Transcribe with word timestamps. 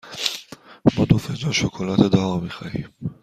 ما 0.95 1.03
دو 1.09 1.17
فنجان 1.23 1.51
شکلات 1.51 1.99
داغ 2.13 2.43
می 2.43 2.49
خواهیم. 2.49 2.93